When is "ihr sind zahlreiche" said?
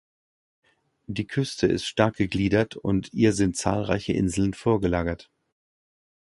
3.13-4.13